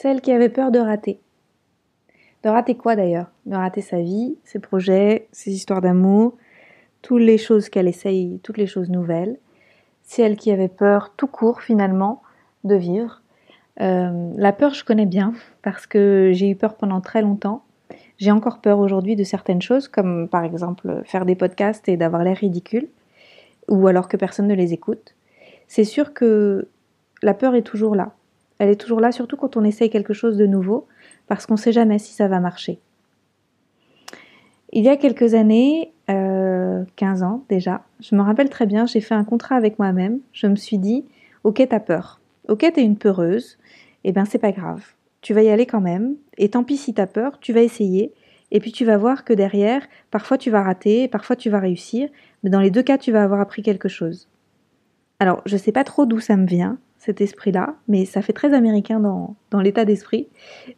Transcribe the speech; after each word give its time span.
Celle 0.00 0.22
qui 0.22 0.32
avait 0.32 0.48
peur 0.48 0.70
de 0.70 0.78
rater. 0.78 1.20
De 2.42 2.48
rater 2.48 2.74
quoi 2.74 2.96
d'ailleurs? 2.96 3.30
De 3.44 3.54
rater 3.54 3.82
sa 3.82 4.00
vie, 4.00 4.38
ses 4.44 4.58
projets, 4.58 5.28
ses 5.30 5.50
histoires 5.50 5.82
d'amour, 5.82 6.38
toutes 7.02 7.20
les 7.20 7.36
choses 7.36 7.68
qu'elle 7.68 7.86
essaye, 7.86 8.40
toutes 8.42 8.56
les 8.56 8.66
choses 8.66 8.88
nouvelles. 8.88 9.36
Celle 10.02 10.38
qui 10.38 10.52
avait 10.52 10.68
peur 10.68 11.12
tout 11.18 11.26
court 11.26 11.60
finalement 11.60 12.22
de 12.64 12.76
vivre. 12.76 13.20
Euh, 13.82 14.32
la 14.36 14.52
peur, 14.54 14.72
je 14.72 14.86
connais 14.86 15.04
bien 15.04 15.34
parce 15.60 15.86
que 15.86 16.30
j'ai 16.32 16.48
eu 16.48 16.56
peur 16.56 16.76
pendant 16.76 17.02
très 17.02 17.20
longtemps. 17.20 17.62
J'ai 18.16 18.30
encore 18.30 18.62
peur 18.62 18.78
aujourd'hui 18.78 19.16
de 19.16 19.24
certaines 19.24 19.60
choses, 19.60 19.86
comme 19.86 20.28
par 20.30 20.44
exemple 20.44 21.02
faire 21.04 21.26
des 21.26 21.34
podcasts 21.34 21.90
et 21.90 21.98
d'avoir 21.98 22.24
l'air 22.24 22.38
ridicule, 22.38 22.88
ou 23.68 23.86
alors 23.86 24.08
que 24.08 24.16
personne 24.16 24.48
ne 24.48 24.54
les 24.54 24.72
écoute. 24.72 25.14
C'est 25.68 25.84
sûr 25.84 26.14
que 26.14 26.68
la 27.22 27.34
peur 27.34 27.54
est 27.54 27.60
toujours 27.60 27.94
là. 27.94 28.14
Elle 28.60 28.68
est 28.68 28.76
toujours 28.76 29.00
là, 29.00 29.10
surtout 29.10 29.38
quand 29.38 29.56
on 29.56 29.64
essaye 29.64 29.88
quelque 29.88 30.12
chose 30.12 30.36
de 30.36 30.44
nouveau, 30.44 30.86
parce 31.28 31.46
qu'on 31.46 31.54
ne 31.54 31.58
sait 31.58 31.72
jamais 31.72 31.98
si 31.98 32.12
ça 32.12 32.28
va 32.28 32.40
marcher. 32.40 32.78
Il 34.70 34.84
y 34.84 34.90
a 34.90 34.98
quelques 34.98 35.32
années, 35.32 35.94
15 36.06 36.12
euh, 36.18 37.24
ans 37.24 37.42
déjà, 37.48 37.84
je 38.00 38.14
me 38.14 38.20
rappelle 38.20 38.50
très 38.50 38.66
bien, 38.66 38.84
j'ai 38.84 39.00
fait 39.00 39.14
un 39.14 39.24
contrat 39.24 39.56
avec 39.56 39.78
moi-même. 39.78 40.20
Je 40.34 40.46
me 40.46 40.56
suis 40.56 40.76
dit, 40.76 41.06
ok, 41.42 41.66
t'as 41.70 41.80
peur. 41.80 42.20
Ok, 42.48 42.70
t'es 42.74 42.84
une 42.84 42.98
peureuse. 42.98 43.56
Eh 44.04 44.12
ben, 44.12 44.26
c'est 44.26 44.38
pas 44.38 44.52
grave. 44.52 44.84
Tu 45.22 45.32
vas 45.32 45.42
y 45.42 45.48
aller 45.48 45.64
quand 45.64 45.80
même. 45.80 46.16
Et 46.36 46.50
tant 46.50 46.62
pis 46.62 46.76
si 46.76 46.92
t'as 46.92 47.06
peur, 47.06 47.38
tu 47.40 47.54
vas 47.54 47.62
essayer. 47.62 48.12
Et 48.50 48.60
puis 48.60 48.72
tu 48.72 48.84
vas 48.84 48.98
voir 48.98 49.24
que 49.24 49.32
derrière, 49.32 49.86
parfois 50.10 50.36
tu 50.36 50.50
vas 50.50 50.62
rater, 50.62 51.08
parfois 51.08 51.34
tu 51.34 51.48
vas 51.48 51.60
réussir. 51.60 52.10
Mais 52.42 52.50
dans 52.50 52.60
les 52.60 52.70
deux 52.70 52.82
cas, 52.82 52.98
tu 52.98 53.10
vas 53.10 53.22
avoir 53.22 53.40
appris 53.40 53.62
quelque 53.62 53.88
chose. 53.88 54.28
Alors, 55.18 55.40
je 55.46 55.56
sais 55.56 55.72
pas 55.72 55.84
trop 55.84 56.04
d'où 56.04 56.20
ça 56.20 56.36
me 56.36 56.46
vient 56.46 56.78
cet 57.00 57.22
esprit-là, 57.22 57.74
mais 57.88 58.04
ça 58.04 58.20
fait 58.20 58.34
très 58.34 58.52
américain 58.52 59.00
dans, 59.00 59.34
dans 59.50 59.60
l'état 59.60 59.86
d'esprit, 59.86 60.28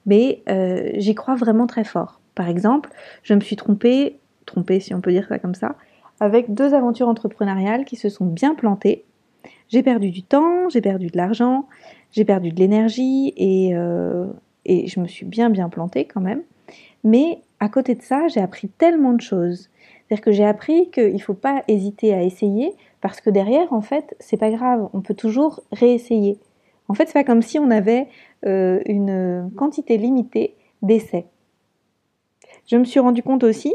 mais 0.07 0.43
euh, 0.49 0.91
j'y 0.95 1.17
crois 1.17 1.35
vraiment 1.35 1.67
très 1.67 1.83
fort. 1.83 2.21
Par 2.37 2.49
exemple, 2.49 2.91
je 3.25 3.35
me 3.35 3.41
suis 3.41 3.57
trompée, 3.57 4.21
trompée 4.47 4.79
si 4.79 4.95
on 4.95 5.01
peut 5.01 5.11
dire 5.11 5.27
ça 5.29 5.41
comme 5.41 5.57
ça, 5.57 5.75
avec 6.21 6.55
deux 6.55 6.75
aventures 6.75 7.09
entrepreneuriales 7.09 7.85
qui 7.85 7.97
se 7.97 8.09
sont 8.09 8.25
bien 8.25 8.55
plantées. 8.55 9.05
J'ai 9.69 9.83
perdu 9.83 10.11
du 10.11 10.23
temps, 10.23 10.69
j'ai 10.69 10.81
perdu 10.81 11.09
de 11.09 11.17
l'argent, 11.17 11.67
j'ai 12.13 12.25
perdu 12.25 12.53
de 12.53 12.61
l'énergie 12.61 13.35
et, 13.37 13.75
euh, 13.75 14.27
et 14.65 14.87
je 14.87 15.01
me 15.01 15.09
suis 15.09 15.27
bien 15.27 15.51
bien 15.51 15.69
plantée 15.69 16.05
quand 16.05 16.21
même. 16.21 16.43
Mais 17.03 17.41
à 17.59 17.69
côté 17.69 17.97
de 17.97 18.03
ça, 18.03 18.29
j'ai 18.29 18.41
appris 18.41 18.69
tellement 18.69 19.13
de 19.13 19.21
choses. 19.21 19.71
C'est-à-dire 20.13 20.25
que 20.27 20.33
j'ai 20.33 20.45
appris 20.45 20.91
qu'il 20.91 21.15
ne 21.15 21.19
faut 21.19 21.33
pas 21.33 21.63
hésiter 21.69 22.13
à 22.13 22.23
essayer 22.23 22.77
parce 23.01 23.23
que 23.23 23.31
derrière, 23.31 23.73
en 23.73 23.81
fait, 23.81 24.15
c'est 24.21 24.37
pas 24.37 24.51
grave, 24.51 24.91
on 24.93 25.01
peut 25.01 25.15
toujours 25.15 25.61
réessayer. 25.73 26.39
En 26.89 26.93
fait, 26.93 27.07
c'est 27.07 27.15
pas 27.15 27.25
comme 27.25 27.41
si 27.41 27.59
on 27.59 27.71
avait 27.71 28.09
euh, 28.45 28.83
une 28.85 29.51
quantité 29.57 29.97
limitée 29.97 30.55
d'essais. 30.83 31.25
Je 32.67 32.77
me 32.77 32.85
suis 32.85 33.01
rendu 33.01 33.23
compte 33.23 33.43
aussi 33.43 33.75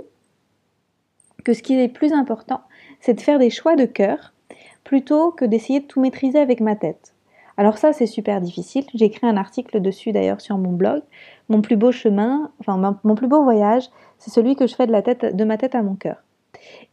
que 1.44 1.54
ce 1.54 1.64
qui 1.64 1.74
est 1.74 1.88
plus 1.88 2.14
important, 2.14 2.62
c'est 3.00 3.16
de 3.16 3.22
faire 3.22 3.40
des 3.40 3.50
choix 3.50 3.76
de 3.76 3.86
cœur 3.86 4.36
plutôt 4.84 5.32
que 5.32 5.44
d'essayer 5.44 5.80
de 5.80 5.86
tout 5.86 6.02
maîtriser 6.02 6.38
avec 6.38 6.62
ma 6.62 6.76
tête. 6.76 7.16
Alors 7.60 7.80
ça, 7.80 7.94
c'est 7.94 8.06
super 8.06 8.42
difficile. 8.42 8.86
J'ai 8.94 9.06
écrit 9.06 9.26
un 9.26 9.38
article 9.38 9.82
dessus 9.82 10.12
d'ailleurs 10.12 10.42
sur 10.42 10.60
mon 10.60 10.74
blog. 10.74 11.02
Mon 11.50 11.62
plus 11.64 11.78
beau 11.78 11.92
chemin, 11.92 12.52
enfin 12.60 12.96
mon 13.04 13.16
plus 13.16 13.28
beau 13.28 13.44
voyage, 13.44 13.90
c'est 14.20 14.30
celui 14.30 14.56
que 14.56 14.68
je 14.68 14.76
fais 14.76 14.86
de 14.86 14.92
la 14.92 15.02
tête, 15.02 15.36
de 15.36 15.44
ma 15.44 15.58
tête 15.58 15.74
à 15.74 15.82
mon 15.82 15.96
cœur. 15.96 16.18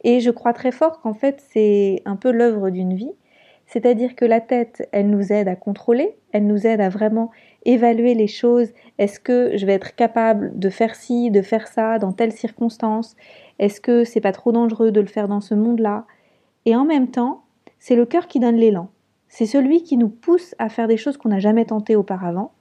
Et 0.03 0.19
je 0.19 0.31
crois 0.31 0.53
très 0.53 0.71
fort 0.71 1.01
qu'en 1.01 1.13
fait, 1.13 1.43
c'est 1.51 2.01
un 2.05 2.15
peu 2.15 2.31
l'œuvre 2.31 2.69
d'une 2.69 2.95
vie. 2.95 3.11
C'est-à-dire 3.67 4.15
que 4.15 4.25
la 4.25 4.41
tête, 4.41 4.87
elle 4.91 5.09
nous 5.09 5.33
aide 5.33 5.47
à 5.47 5.55
contrôler, 5.55 6.15
elle 6.31 6.45
nous 6.45 6.67
aide 6.67 6.81
à 6.81 6.89
vraiment 6.89 7.31
évaluer 7.65 8.13
les 8.13 8.27
choses. 8.27 8.69
Est-ce 8.99 9.19
que 9.19 9.57
je 9.57 9.65
vais 9.65 9.73
être 9.73 9.95
capable 9.95 10.57
de 10.57 10.69
faire 10.69 10.95
ci, 10.95 11.31
de 11.31 11.41
faire 11.41 11.67
ça 11.67 11.97
dans 11.97 12.11
telle 12.11 12.31
circonstance? 12.31 13.15
Est-ce 13.57 13.81
que 13.81 14.03
c'est 14.03 14.21
pas 14.21 14.31
trop 14.31 14.51
dangereux 14.51 14.91
de 14.91 15.01
le 15.01 15.07
faire 15.07 15.27
dans 15.27 15.41
ce 15.41 15.55
monde-là? 15.55 16.05
Et 16.65 16.75
en 16.75 16.85
même 16.85 17.09
temps, 17.09 17.43
c'est 17.79 17.95
le 17.95 18.05
cœur 18.05 18.27
qui 18.27 18.39
donne 18.39 18.55
l'élan. 18.55 18.89
C'est 19.27 19.45
celui 19.45 19.83
qui 19.83 19.97
nous 19.97 20.09
pousse 20.09 20.55
à 20.59 20.69
faire 20.69 20.87
des 20.87 20.97
choses 20.97 21.17
qu'on 21.17 21.29
n'a 21.29 21.39
jamais 21.39 21.65
tentées 21.65 21.95
auparavant. 21.95 22.51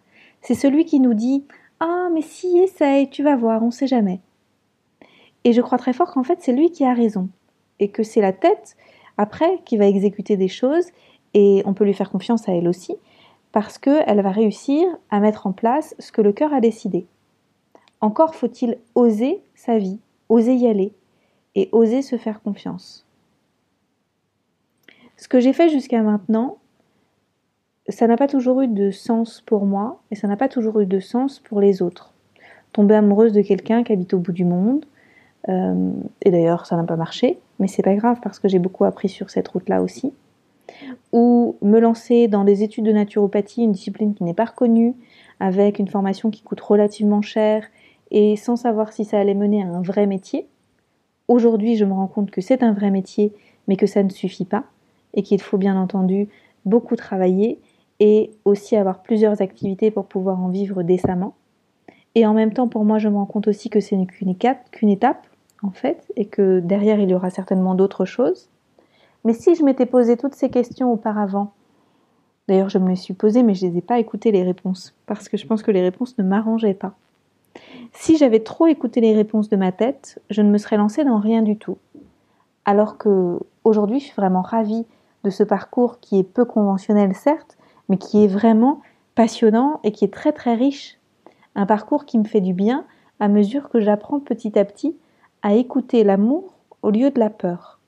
C'est 0.41 0.54
celui 0.54 0.84
qui 0.87 1.00
nous 1.00 1.14
dit 1.14 1.47
Ah, 1.81 2.09
mais 2.12 2.22
si, 2.22 2.59
essaye, 2.59 3.10
tu 3.10 3.22
vas 3.22 3.37
voir, 3.37 3.62
on 3.62 3.70
sait 3.70 3.87
jamais. 3.87 4.20
Et 5.44 5.53
je 5.53 5.60
crois 5.60 5.78
très 5.78 5.93
fort 5.93 6.12
qu'en 6.12 6.25
fait, 6.25 6.41
c'est 6.41 6.53
lui 6.53 6.71
qui 6.71 6.84
a 6.84 6.94
raison. 6.94 7.28
Et 7.78 7.88
que 7.88 8.03
c'est 8.03 8.21
la 8.21 8.32
tête, 8.32 8.77
après, 9.19 9.60
qui 9.65 9.77
va 9.77 9.87
exécuter 9.87 10.37
des 10.37 10.49
choses. 10.49 10.87
Et 11.34 11.62
on 11.66 11.75
peut 11.75 11.84
lui 11.84 11.94
faire 11.94 12.10
confiance 12.10 12.49
à 12.49 12.53
elle 12.53 12.69
aussi, 12.69 12.97
parce 13.53 13.78
qu'elle 13.78 14.21
va 14.22 14.31
réussir 14.31 14.87
à 15.10 15.21
mettre 15.21 15.47
en 15.47 15.53
place 15.53 15.94
ce 15.99 16.12
que 16.12 16.22
le 16.22 16.32
cœur 16.32 16.53
a 16.53 16.60
décidé. 16.60 17.06
Encore 18.00 18.34
faut-il 18.34 18.78
oser 18.94 19.41
sa 19.55 19.78
vie, 19.78 19.99
oser 20.28 20.55
y 20.55 20.66
aller, 20.66 20.93
et 21.55 21.69
oser 21.72 22.03
se 22.03 22.16
faire 22.16 22.43
confiance. 22.43 23.06
Ce 25.16 25.28
que 25.28 25.41
j'ai 25.41 25.53
fait 25.53 25.69
jusqu'à 25.69 26.03
maintenant, 26.03 26.59
ça 27.88 28.06
n'a 28.06 28.16
pas 28.16 28.26
toujours 28.26 28.62
eu 28.62 28.69
de 28.69 28.91
sens 28.91 29.41
pour 29.41 29.66
moi, 29.66 30.00
et 30.11 30.15
ça 30.15 30.28
n'a 30.28 30.37
pas 30.37 30.49
toujours 30.49 30.81
eu 30.81 30.87
de 30.87 31.00
sens 31.00 31.38
pour 31.38 31.61
les 31.61 31.82
autres. 31.82 32.12
Tomber 32.72 32.97
amoureuse 32.97 33.32
de 33.32 33.43
quelqu'un 33.43 33.84
qui 33.84 33.93
habite 33.93 34.15
au 34.15 34.19
bout 34.19 34.32
du 34.32 34.44
monde, 34.44 34.84
euh, 35.49 35.91
et 36.22 36.31
d'ailleurs, 36.31 36.66
ça 36.66 36.77
n'a 36.77 36.84
pas 36.84 36.97
marché, 36.97 37.38
mais 37.59 37.69
c'est 37.69 37.82
pas 37.82 37.94
grave 37.94 38.19
parce 38.22 38.38
que 38.38 38.49
j'ai 38.49 38.59
beaucoup 38.59 38.84
appris 38.84 39.09
sur 39.09 39.31
cette 39.31 39.49
route-là 39.49 39.82
aussi. 39.82 40.12
Ou 41.12 41.56
me 41.62 41.78
lancer 41.78 42.28
dans 42.28 42.44
des 42.44 42.62
études 42.62 42.84
de 42.84 42.93
naturopathie, 42.93 43.65
une 43.65 43.72
discipline 43.72 44.15
qui 44.15 44.25
n'est 44.25 44.34
pas 44.34 44.47
reconnue, 44.47 44.94
avec 45.41 45.78
une 45.78 45.88
formation 45.88 46.31
qui 46.31 46.43
coûte 46.43 46.60
relativement 46.60 47.22
cher 47.22 47.65
et 48.10 48.37
sans 48.37 48.56
savoir 48.56 48.93
si 48.93 49.05
ça 49.05 49.19
allait 49.19 49.34
mener 49.34 49.62
à 49.62 49.66
un 49.66 49.82
vrai 49.82 50.06
métier. 50.06 50.47
Aujourd'hui, 51.28 51.76
je 51.76 51.84
me 51.84 51.93
rends 51.93 52.06
compte 52.06 52.31
que 52.31 52.41
c'est 52.41 52.62
un 52.62 52.72
vrai 52.72 52.91
métier, 52.91 53.32
mais 53.69 53.76
que 53.76 53.87
ça 53.87 54.03
ne 54.03 54.11
suffit 54.11 54.44
pas 54.44 54.65
et 55.15 55.22
qu'il 55.22 55.41
faut 55.41 55.59
bien 55.59 55.76
entendu 55.76 56.28
beaucoup 56.65 56.97
travailler 56.97 57.61
et 58.00 58.31
aussi 58.44 58.76
avoir 58.76 59.03
plusieurs 59.03 59.41
activités 59.43 59.91
pour 59.91 60.06
pouvoir 60.06 60.41
en 60.43 60.49
vivre 60.49 60.82
décemment. 60.82 61.34
Et 62.15 62.26
en 62.26 62.34
même 62.34 62.53
temps, 62.53 62.69
pour 62.69 62.84
moi, 62.84 62.99
je 62.99 63.09
me 63.09 63.16
rends 63.16 63.26
compte 63.26 63.49
aussi 63.49 63.71
que 63.71 63.81
c'est 63.81 63.97
qu'une 64.06 64.88
étape, 64.88 65.26
en 65.64 65.70
fait, 65.70 66.12
et 66.16 66.26
que 66.26 66.60
derrière, 66.60 67.00
il 67.00 67.10
y 67.10 67.14
aura 67.14 67.30
certainement 67.30 67.75
d'autres 67.75 68.04
choses. 68.04 68.48
Mais 69.25 69.32
si 69.32 69.54
je 69.54 69.64
m'étais 69.64 69.86
posé 69.86 70.16
toutes 70.16 70.34
ces 70.34 70.50
questions 70.50 70.92
auparavant, 70.92 71.52
d'ailleurs, 72.48 72.69
je 72.69 72.78
me 72.78 72.91
les 72.91 72.97
suis 72.97 73.14
posées, 73.14 73.42
mais 73.42 73.54
je 73.54 73.66
les 73.66 73.78
ai 73.78 73.80
pas 73.80 73.98
écoutées 73.98 74.30
les 74.30 74.42
réponses, 74.42 74.94
parce 75.06 75.28
que 75.28 75.36
je 75.36 75.47
pense 75.47 75.62
que 75.62 75.70
les 75.70 75.80
réponses 75.80 76.19
ne 76.19 76.25
m'arrangeaient 76.25 76.75
pas. 76.75 76.94
Si 77.92 78.19
j'avais 78.19 78.41
trop 78.41 78.66
écouté 78.66 79.00
les 79.00 79.14
réponses 79.14 79.48
de 79.48 79.56
ma 79.56 79.72
tête, 79.72 80.20
je 80.28 80.42
ne 80.42 80.50
me 80.50 80.58
serais 80.58 80.76
lancée 80.76 81.04
dans 81.04 81.19
rien 81.19 81.42
du 81.42 81.56
tout. 81.56 81.78
Alors 82.64 82.98
que 82.98 83.38
aujourd'hui, 83.62 84.00
je 84.00 84.06
suis 84.06 84.14
vraiment 84.16 84.42
ravie 84.42 84.84
de 85.22 85.31
ce 85.31 85.42
parcours 85.42 86.00
qui 86.00 86.19
est 86.19 86.25
peu 86.25 86.44
conventionnel, 86.44 87.14
certes, 87.14 87.56
mais 87.88 87.96
qui 87.96 88.25
est 88.25 88.28
vraiment 88.28 88.81
passionnant 89.14 89.81
et 89.84 89.92
qui 89.92 90.04
est 90.04 90.12
très 90.12 90.32
très 90.32 90.54
riche. 90.54 90.98
Un 91.54 91.66
parcours 91.66 92.04
qui 92.04 92.19
me 92.19 92.25
fait 92.25 92.41
du 92.41 92.52
bien 92.52 92.84
à 93.20 93.28
mesure 93.28 93.69
que 93.69 93.81
j'apprends 93.81 94.19
petit 94.19 94.58
à 94.58 94.64
petit 94.64 94.96
à 95.44 95.53
écouter 95.53 96.05
l'amour 96.05 96.55
au 96.81 96.91
lieu 96.91 97.10
de 97.10 97.21
la 97.21 97.28
peur. 97.28 97.78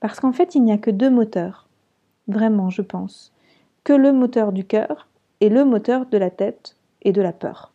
Parce 0.00 0.20
qu'en 0.20 0.32
fait, 0.32 0.54
il 0.54 0.62
n'y 0.62 0.70
a 0.70 0.76
que 0.76 0.90
deux 0.90 1.08
moteurs, 1.08 1.66
vraiment, 2.28 2.68
je 2.68 2.82
pense, 2.82 3.32
que 3.84 3.94
le 3.94 4.12
moteur 4.12 4.52
du 4.52 4.66
cœur 4.66 5.08
et 5.40 5.48
le 5.48 5.64
moteur 5.64 6.04
de 6.04 6.18
la 6.18 6.28
tête 6.28 6.76
et 7.00 7.12
de 7.12 7.22
la 7.22 7.32
peur. 7.32 7.72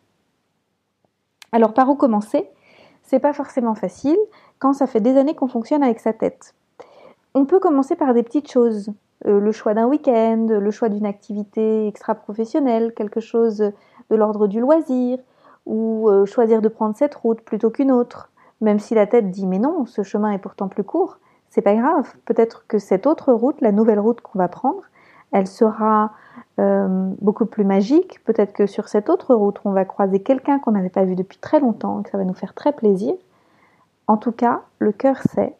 Alors, 1.50 1.74
par 1.74 1.90
où 1.90 1.96
commencer? 1.96 2.48
C'est 3.02 3.18
pas 3.18 3.32
forcément 3.32 3.74
facile 3.74 4.18
quand 4.60 4.74
ça 4.74 4.86
fait 4.86 5.00
des 5.00 5.16
années 5.16 5.34
qu'on 5.34 5.48
fonctionne 5.48 5.82
avec 5.82 5.98
sa 5.98 6.12
tête. 6.12 6.54
On 7.34 7.46
peut 7.46 7.58
commencer 7.58 7.96
par 7.96 8.14
des 8.14 8.22
petites 8.22 8.50
choses, 8.50 8.92
euh, 9.26 9.40
le 9.40 9.50
choix 9.50 9.74
d'un 9.74 9.88
week-end, 9.88 10.46
le 10.48 10.70
choix 10.70 10.88
d'une 10.88 11.06
activité 11.06 11.88
extra-professionnelle, 11.88 12.94
quelque 12.94 13.20
chose 13.20 13.58
de 13.58 14.16
l'ordre 14.16 14.46
du 14.46 14.60
loisir, 14.60 15.18
ou 15.66 16.08
euh, 16.08 16.26
choisir 16.26 16.62
de 16.62 16.68
prendre 16.68 16.94
cette 16.94 17.16
route 17.16 17.40
plutôt 17.40 17.70
qu'une 17.70 17.90
autre, 17.90 18.30
même 18.60 18.78
si 18.78 18.94
la 18.94 19.06
tête 19.06 19.30
dit 19.30 19.46
mais 19.46 19.58
non, 19.58 19.86
ce 19.86 20.02
chemin 20.02 20.32
est 20.32 20.38
pourtant 20.38 20.68
plus 20.68 20.84
court, 20.84 21.18
c'est 21.50 21.62
pas 21.62 21.74
grave. 21.74 22.12
Peut-être 22.24 22.66
que 22.66 22.78
cette 22.78 23.06
autre 23.06 23.32
route, 23.32 23.60
la 23.60 23.72
nouvelle 23.72 24.00
route 24.00 24.20
qu'on 24.20 24.38
va 24.38 24.48
prendre, 24.48 24.82
elle 25.32 25.46
sera 25.46 26.12
euh, 26.58 27.10
beaucoup 27.20 27.46
plus 27.46 27.64
magique. 27.64 28.22
Peut-être 28.24 28.52
que 28.52 28.66
sur 28.66 28.88
cette 28.88 29.08
autre 29.08 29.34
route, 29.34 29.58
on 29.64 29.72
va 29.72 29.84
croiser 29.84 30.20
quelqu'un 30.20 30.58
qu'on 30.58 30.72
n'avait 30.72 30.88
pas 30.88 31.04
vu 31.04 31.14
depuis 31.14 31.38
très 31.38 31.60
longtemps 31.60 32.02
que 32.02 32.10
ça 32.10 32.18
va 32.18 32.24
nous 32.24 32.34
faire 32.34 32.54
très 32.54 32.72
plaisir. 32.72 33.14
En 34.06 34.16
tout 34.16 34.32
cas, 34.32 34.62
le 34.78 34.92
cœur 34.92 35.20
sait 35.22 35.54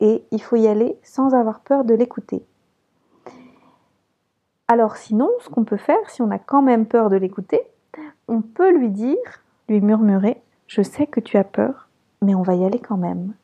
et 0.00 0.24
il 0.30 0.42
faut 0.42 0.56
y 0.56 0.68
aller 0.68 0.98
sans 1.02 1.34
avoir 1.34 1.60
peur 1.60 1.84
de 1.84 1.94
l'écouter. 1.94 2.44
Alors 4.68 4.96
sinon, 4.96 5.30
ce 5.40 5.48
qu'on 5.48 5.64
peut 5.64 5.76
faire, 5.76 6.10
si 6.10 6.22
on 6.22 6.30
a 6.30 6.38
quand 6.38 6.62
même 6.62 6.86
peur 6.86 7.08
de 7.08 7.16
l'écouter, 7.16 7.60
on 8.28 8.42
peut 8.42 8.70
lui 8.70 8.90
dire, 8.90 9.16
lui 9.68 9.80
murmurer, 9.80 10.42
je 10.66 10.82
sais 10.82 11.06
que 11.06 11.20
tu 11.20 11.36
as 11.36 11.44
peur, 11.44 11.85
mais 12.22 12.34
on 12.34 12.42
va 12.42 12.54
y 12.54 12.64
aller 12.64 12.78
quand 12.78 12.96
même. 12.96 13.34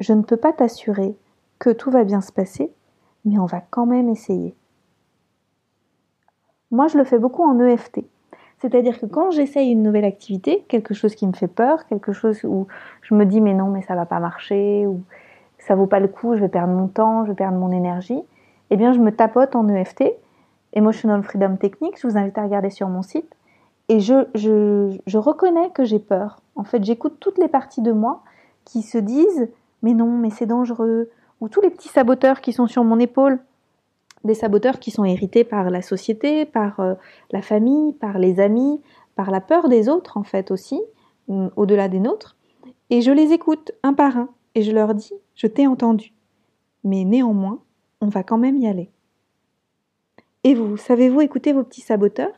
Je 0.00 0.12
ne 0.12 0.22
peux 0.22 0.36
pas 0.36 0.52
t'assurer 0.52 1.16
que 1.58 1.70
tout 1.70 1.90
va 1.90 2.04
bien 2.04 2.20
se 2.20 2.32
passer, 2.32 2.72
mais 3.24 3.38
on 3.38 3.46
va 3.46 3.60
quand 3.70 3.86
même 3.86 4.08
essayer. 4.08 4.54
Moi, 6.70 6.86
je 6.86 6.98
le 6.98 7.04
fais 7.04 7.18
beaucoup 7.18 7.42
en 7.42 7.58
EFT. 7.58 8.00
C'est-à-dire 8.58 8.98
que 8.98 9.06
quand 9.06 9.30
j'essaye 9.30 9.70
une 9.70 9.82
nouvelle 9.82 10.04
activité, 10.04 10.64
quelque 10.68 10.92
chose 10.92 11.14
qui 11.14 11.26
me 11.26 11.32
fait 11.32 11.48
peur, 11.48 11.86
quelque 11.86 12.12
chose 12.12 12.42
où 12.44 12.66
je 13.02 13.14
me 13.14 13.24
dis 13.24 13.40
mais 13.40 13.54
non, 13.54 13.68
mais 13.68 13.82
ça 13.82 13.94
va 13.94 14.04
pas 14.04 14.18
marcher, 14.18 14.86
ou 14.86 15.02
ça 15.58 15.74
vaut 15.76 15.86
pas 15.86 16.00
le 16.00 16.08
coup, 16.08 16.34
je 16.34 16.40
vais 16.40 16.48
perdre 16.48 16.72
mon 16.72 16.88
temps, 16.88 17.24
je 17.24 17.30
vais 17.30 17.36
perdre 17.36 17.56
mon 17.56 17.70
énergie, 17.70 18.20
eh 18.70 18.76
bien 18.76 18.92
je 18.92 18.98
me 18.98 19.12
tapote 19.12 19.54
en 19.54 19.68
EFT, 19.68 20.04
Emotional 20.72 21.22
Freedom 21.22 21.56
Technique, 21.56 22.00
je 22.00 22.06
vous 22.06 22.16
invite 22.16 22.36
à 22.36 22.42
regarder 22.42 22.70
sur 22.70 22.88
mon 22.88 23.02
site, 23.02 23.32
et 23.88 24.00
je, 24.00 24.26
je, 24.34 25.18
reconnais 25.18 25.70
que 25.70 25.84
j'ai 25.84 25.98
peur. 25.98 26.40
En 26.56 26.64
fait, 26.64 26.84
j'écoute 26.84 27.16
toutes 27.20 27.38
les 27.38 27.48
parties 27.48 27.82
de 27.82 27.92
moi 27.92 28.22
qui 28.64 28.82
se 28.82 28.98
disent 28.98 29.48
mais 29.82 29.94
non, 29.94 30.10
mais 30.10 30.30
c'est 30.30 30.46
dangereux, 30.46 31.10
ou 31.40 31.48
tous 31.48 31.60
les 31.60 31.70
petits 31.70 31.88
saboteurs 31.88 32.40
qui 32.40 32.52
sont 32.52 32.66
sur 32.66 32.84
mon 32.84 32.98
épaule, 32.98 33.38
des 34.24 34.34
saboteurs 34.34 34.80
qui 34.80 34.90
sont 34.90 35.04
hérités 35.04 35.44
par 35.44 35.70
la 35.70 35.82
société, 35.82 36.44
par 36.44 36.80
euh, 36.80 36.94
la 37.30 37.42
famille, 37.42 37.92
par 37.92 38.18
les 38.18 38.40
amis, 38.40 38.80
par 39.14 39.30
la 39.30 39.40
peur 39.40 39.68
des 39.68 39.88
autres 39.88 40.16
en 40.16 40.24
fait 40.24 40.50
aussi, 40.50 40.80
mm, 41.28 41.48
au-delà 41.56 41.88
des 41.88 42.00
nôtres, 42.00 42.36
et 42.90 43.02
je 43.02 43.12
les 43.12 43.32
écoute 43.32 43.72
un 43.82 43.94
par 43.94 44.16
un, 44.16 44.28
et 44.54 44.62
je 44.62 44.72
leur 44.72 44.94
dis, 44.94 45.12
je 45.34 45.46
t'ai 45.46 45.66
entendu, 45.66 46.12
mais 46.82 47.04
néanmoins, 47.04 47.60
on 48.00 48.08
va 48.08 48.22
quand 48.22 48.38
même 48.38 48.56
y 48.56 48.66
aller. 48.66 48.90
Et 50.44 50.54
vous, 50.54 50.76
savez-vous 50.76 51.20
écouter 51.20 51.52
vos 51.52 51.62
petits 51.62 51.80
saboteurs? 51.80 52.32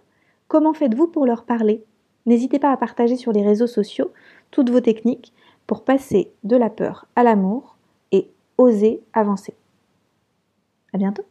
Comment 0.51 0.73
faites-vous 0.73 1.07
pour 1.07 1.27
leur 1.27 1.45
parler? 1.45 1.85
N'hésitez 2.27 2.59
pas 2.59 2.73
à 2.73 2.77
partager 2.77 3.15
sur 3.15 3.31
les 3.31 3.47
réseaux 3.47 3.69
sociaux 3.69 4.11
toutes 4.51 4.69
vos 4.69 4.81
techniques 4.81 5.33
pour 5.69 5.85
passer 5.85 6.33
de 6.43 6.57
la 6.57 6.69
peur 6.69 7.07
à 7.15 7.23
l'amour 7.23 7.77
et 8.11 8.29
oser 8.59 9.01
avancer. 9.13 9.55
À 10.93 10.99
bientôt. 10.99 11.23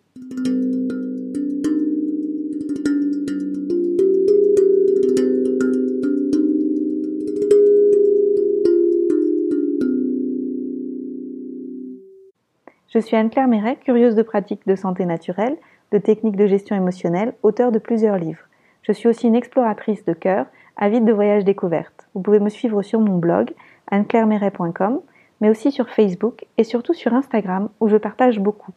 Je 12.87 12.99
suis 12.99 13.17
Anne-Claire 13.17 13.49
Méret, 13.49 13.75
curieuse 13.83 14.15
de 14.15 14.21
pratiques 14.21 14.65
de 14.65 14.77
santé 14.77 15.05
naturelle, 15.05 15.57
de 15.91 15.97
techniques 15.97 16.37
de 16.37 16.47
gestion 16.47 16.77
émotionnelle, 16.77 17.33
auteur 17.43 17.73
de 17.73 17.79
plusieurs 17.79 18.17
livres. 18.17 18.48
Je 18.89 18.93
suis 18.95 19.07
aussi 19.07 19.27
une 19.27 19.35
exploratrice 19.35 20.03
de 20.03 20.13
cœur, 20.13 20.47
avide 20.75 21.05
de 21.05 21.13
voyages 21.13 21.45
découvertes. 21.45 22.07
Vous 22.15 22.23
pouvez 22.23 22.39
me 22.39 22.49
suivre 22.49 22.81
sur 22.81 22.99
mon 22.99 23.19
blog 23.19 23.53
anneclairemeret.com, 23.91 25.01
mais 25.41 25.51
aussi 25.51 25.71
sur 25.71 25.91
Facebook 25.91 26.45
et 26.57 26.63
surtout 26.63 26.95
sur 26.95 27.13
Instagram 27.13 27.69
où 27.79 27.87
je 27.87 27.97
partage 27.97 28.39
beaucoup. 28.39 28.71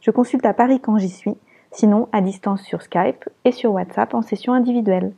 Je 0.00 0.10
consulte 0.10 0.44
à 0.44 0.54
Paris 0.54 0.80
quand 0.80 0.98
j'y 0.98 1.08
suis, 1.08 1.36
sinon 1.70 2.08
à 2.10 2.20
distance 2.20 2.62
sur 2.62 2.82
Skype 2.82 3.28
et 3.44 3.52
sur 3.52 3.70
WhatsApp 3.70 4.12
en 4.14 4.22
session 4.22 4.54
individuelle. 4.54 5.12